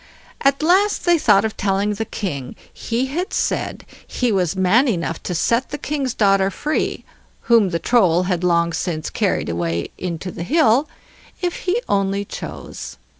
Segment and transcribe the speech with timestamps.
[0.43, 5.21] At last they thought of telling the king he had said he was man enough
[5.21, 10.41] to set the king's daughter free—whom the Troll had long since carried away into the
[10.41, 12.97] hill—if he only chose.